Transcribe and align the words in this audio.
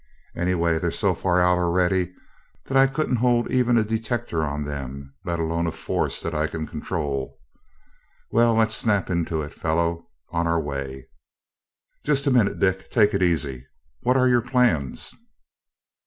Anyway, 0.35 0.79
they're 0.79 0.89
so 0.89 1.13
far 1.13 1.39
out 1.43 1.59
already 1.59 2.11
that 2.65 2.75
I 2.75 2.87
couldn't 2.87 3.17
hold 3.17 3.51
even 3.51 3.77
a 3.77 3.83
detector 3.83 4.43
on 4.43 4.65
them, 4.65 5.13
let 5.23 5.39
alone 5.39 5.67
a 5.67 5.71
force 5.71 6.23
that 6.23 6.33
I 6.33 6.47
can 6.47 6.65
control. 6.65 7.37
Well, 8.31 8.55
let's 8.55 8.73
snap 8.73 9.11
into 9.11 9.43
it, 9.43 9.53
fellow 9.53 10.07
on 10.31 10.47
our 10.47 10.59
way!" 10.59 11.07
"Just 12.03 12.25
a 12.25 12.31
minute, 12.31 12.57
Dick. 12.59 12.89
Take 12.89 13.13
it 13.13 13.21
easy, 13.21 13.67
what 14.01 14.17
are 14.17 14.27
your 14.27 14.41
plans?" 14.41 15.13